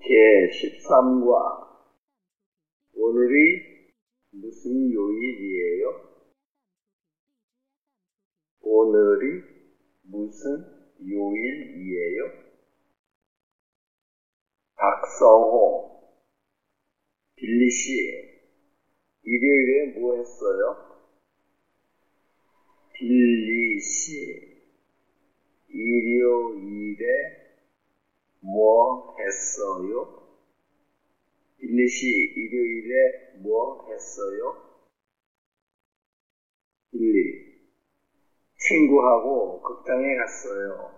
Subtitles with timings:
[0.00, 1.66] 제13과
[2.94, 3.62] 오늘이
[4.30, 6.06] 무슨 요일이에요?
[8.60, 9.42] 오늘이
[10.02, 10.64] 무슨
[11.00, 12.46] 요일이에요?
[14.76, 15.96] 박성호
[17.36, 17.92] 빌리 씨
[19.22, 21.00] 일요일에 뭐 했어요?
[22.92, 24.56] 빌리 씨
[25.68, 27.04] 일요일에
[28.46, 30.22] 뭐 했어요?
[31.88, 34.54] 씨 일요일에 뭐 했어요?
[36.92, 37.42] 빌리
[38.56, 40.94] 친구하고 극장에 갔어요.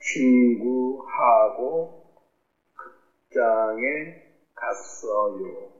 [0.00, 2.12] 친구하고
[2.74, 4.20] 극장에
[4.54, 5.72] 갔어요.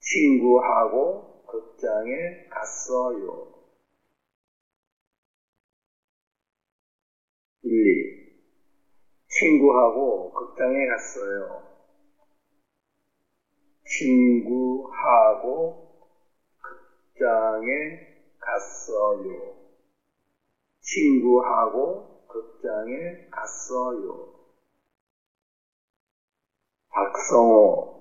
[0.00, 3.46] 친구하고 극장에 갔어요.
[7.62, 8.15] 1,
[9.38, 11.62] 친구하고 극장에 갔어요.
[13.84, 15.76] 친구하고
[16.62, 18.00] 극장에
[18.38, 19.56] 갔어요.
[20.80, 24.32] 친구하고 극장에 갔어요.
[26.88, 27.94] 박성호,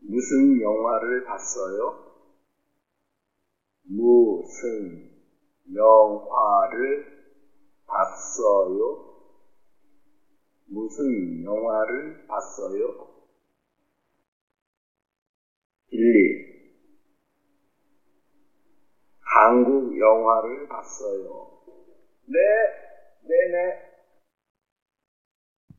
[0.00, 1.94] 무슨 영화를 봤어요?
[3.84, 5.08] 무슨
[5.72, 7.06] 영화를
[7.86, 9.05] 봤어요?
[10.96, 12.96] 무슨 영화를 봤어요?
[15.90, 16.38] 빌리
[19.20, 21.50] 한국 영화를 봤어요.
[22.26, 22.38] 네.